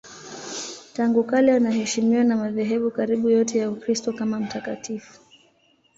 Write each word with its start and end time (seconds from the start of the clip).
Tangu 0.93 1.23
kale 1.23 1.53
anaheshimiwa 1.53 2.23
na 2.23 2.35
madhehebu 2.35 2.91
karibu 2.91 3.29
yote 3.29 3.57
ya 3.59 3.69
Ukristo 3.71 4.13
kama 4.13 4.39
mtakatifu. 4.39 5.19